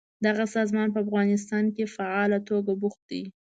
[0.25, 3.23] دغه سازمان په افغانستان کې فعاله توګه بوخت دی.